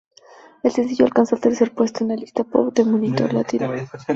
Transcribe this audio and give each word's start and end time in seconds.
El 0.63 0.71
sencillo 0.71 1.05
alcanzó 1.05 1.35
el 1.35 1.41
tercer 1.41 1.75
puesto 1.75 2.03
en 2.03 2.07
la 2.09 2.15
lista 2.15 2.43
pop 2.43 2.73
de 2.73 2.83
"Monitor 2.85 3.31
Latino". 3.31 3.71